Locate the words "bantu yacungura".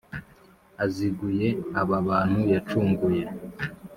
2.07-3.29